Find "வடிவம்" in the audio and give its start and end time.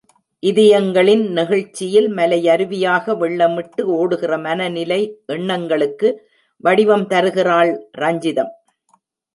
6.63-7.07